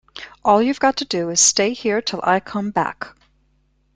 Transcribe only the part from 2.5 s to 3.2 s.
back.